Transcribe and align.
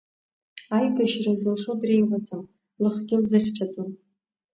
Аибашьра 0.75 1.33
зылшо 1.41 1.73
дреиуаӡам, 1.81 2.43
лыхгьы 2.81 3.15
лзыхьчаӡом. 3.23 3.89